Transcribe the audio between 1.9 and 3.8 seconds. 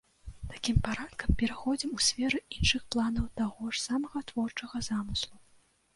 у сферы іншых планаў таго